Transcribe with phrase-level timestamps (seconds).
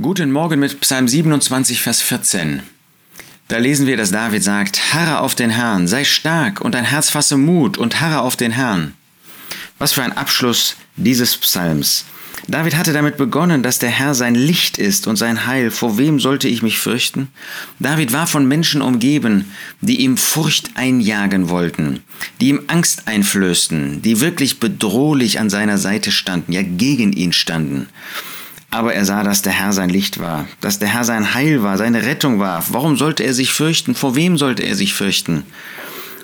[0.00, 2.62] Guten Morgen mit Psalm 27, Vers 14.
[3.48, 7.10] Da lesen wir, dass David sagt, Harre auf den Herrn, sei stark und dein Herz
[7.10, 8.94] fasse Mut und harre auf den Herrn.
[9.78, 12.04] Was für ein Abschluss dieses Psalms.
[12.46, 15.72] David hatte damit begonnen, dass der Herr sein Licht ist und sein Heil.
[15.72, 17.28] Vor wem sollte ich mich fürchten?
[17.80, 22.04] David war von Menschen umgeben, die ihm Furcht einjagen wollten,
[22.40, 27.88] die ihm Angst einflößten, die wirklich bedrohlich an seiner Seite standen, ja gegen ihn standen.
[28.70, 31.78] Aber er sah, dass der Herr sein Licht war, dass der Herr sein Heil war,
[31.78, 32.64] seine Rettung war.
[32.70, 33.94] Warum sollte er sich fürchten?
[33.94, 35.44] Vor wem sollte er sich fürchten?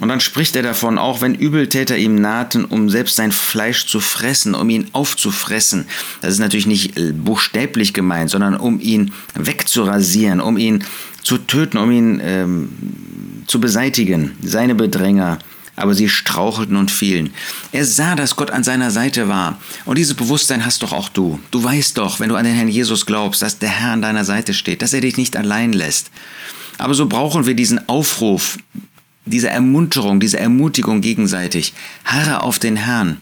[0.01, 4.01] Und dann spricht er davon, auch wenn Übeltäter ihm nahten, um selbst sein Fleisch zu
[4.01, 5.87] fressen, um ihn aufzufressen.
[6.21, 10.85] Das ist natürlich nicht äh, buchstäblich gemeint, sondern um ihn wegzurasieren, um ihn
[11.23, 12.69] zu töten, um ihn ähm,
[13.47, 15.39] zu beseitigen, seine Bedränger
[15.77, 17.35] aber sie strauchelten und fielen.
[17.73, 19.61] Er sah, dass Gott an seiner Seite war.
[19.85, 21.41] Und dieses Bewusstsein hast doch auch du.
[21.51, 24.25] Du weißt doch, wenn du an den Herrn Jesus glaubst, dass der Herr an deiner
[24.25, 26.11] Seite steht, dass er dich nicht allein lässt.
[26.79, 28.59] Aber so brauchen wir diesen Aufruf,
[29.27, 31.73] diese Ermunterung, diese Ermutigung gegenseitig.
[32.05, 33.21] Harre auf den Herrn.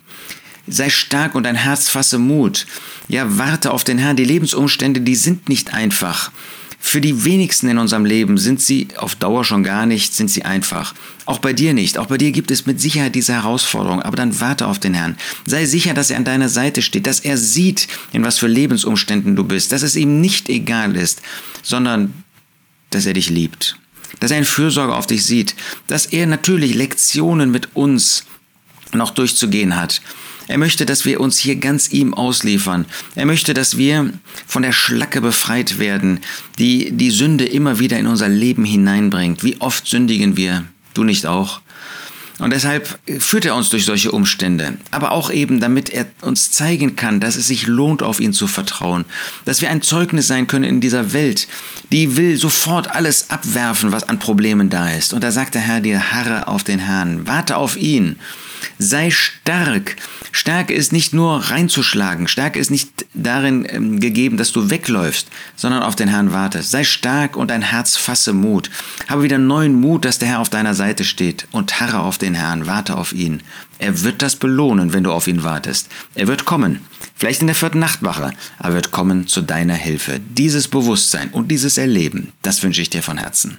[0.66, 2.66] Sei stark und dein Herz fasse Mut.
[3.08, 4.16] Ja, warte auf den Herrn.
[4.16, 6.30] Die Lebensumstände, die sind nicht einfach.
[6.84, 10.44] Für die wenigsten in unserem Leben sind sie auf Dauer schon gar nicht, sind sie
[10.44, 10.94] einfach.
[11.26, 11.96] Auch bei dir nicht.
[11.96, 14.02] Auch bei dir gibt es mit Sicherheit diese Herausforderung.
[14.02, 15.16] Aber dann warte auf den Herrn.
[15.46, 19.36] Sei sicher, dass er an deiner Seite steht, dass er sieht, in was für Lebensumständen
[19.36, 21.22] du bist, dass es ihm nicht egal ist,
[21.62, 22.12] sondern
[22.90, 23.78] dass er dich liebt.
[24.18, 25.54] Dass er in Fürsorge auf dich sieht.
[25.86, 28.24] Dass er natürlich Lektionen mit uns
[28.92, 30.00] noch durchzugehen hat.
[30.48, 32.86] Er möchte, dass wir uns hier ganz ihm ausliefern.
[33.14, 34.12] Er möchte, dass wir
[34.46, 36.20] von der Schlacke befreit werden,
[36.58, 39.44] die die Sünde immer wieder in unser Leben hineinbringt.
[39.44, 40.64] Wie oft sündigen wir?
[40.94, 41.60] Du nicht auch?
[42.38, 46.96] Und deshalb führt er uns durch solche Umstände, aber auch eben, damit er uns zeigen
[46.96, 49.04] kann, dass es sich lohnt, auf ihn zu vertrauen,
[49.44, 51.46] dass wir ein Zeugnis sein können in dieser Welt,
[51.92, 55.12] die will sofort alles abwerfen, was an Problemen da ist.
[55.12, 58.16] Und da sagt der Herr dir, harre auf den Herrn, warte auf ihn.
[58.78, 59.96] Sei stark.
[60.32, 62.26] Stärke ist nicht nur reinzuschlagen.
[62.26, 66.70] Stärke ist nicht darin ähm, gegeben, dass du wegläufst, sondern auf den Herrn wartest.
[66.70, 68.70] Sei stark und dein Herz fasse Mut.
[69.08, 72.34] Habe wieder neuen Mut, dass der Herr auf deiner Seite steht und harre auf den
[72.34, 73.42] Herrn, warte auf ihn.
[73.78, 75.88] Er wird das belohnen, wenn du auf ihn wartest.
[76.14, 76.80] Er wird kommen.
[77.14, 80.20] Vielleicht in der vierten Nachtwache, aber er wird kommen zu deiner Hilfe.
[80.20, 83.58] Dieses Bewusstsein und dieses Erleben, das wünsche ich dir von Herzen.